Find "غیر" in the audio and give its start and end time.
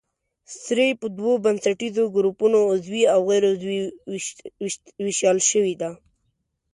3.29-3.43